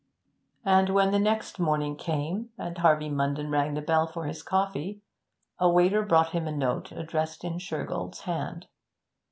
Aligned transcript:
And 0.65 0.89
when 0.89 1.11
the 1.11 1.19
next 1.19 1.59
morning 1.59 1.95
came, 1.95 2.49
and 2.57 2.75
Harvey 2.75 3.07
Munden 3.07 3.51
rang 3.51 3.75
the 3.75 3.83
bell 3.83 4.07
for 4.07 4.25
his 4.25 4.41
coffee, 4.41 4.99
a 5.59 5.69
waiter 5.69 6.01
brought 6.01 6.31
him 6.31 6.47
a 6.47 6.51
note 6.51 6.91
addressed 6.91 7.43
in 7.43 7.59
Shergold's 7.59 8.21
hand. 8.21 8.65